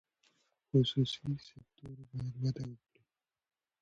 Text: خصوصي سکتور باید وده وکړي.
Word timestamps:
خصوصي 0.69 1.33
سکتور 1.47 1.93
باید 2.09 2.33
وده 2.41 2.63
وکړي. 2.69 3.03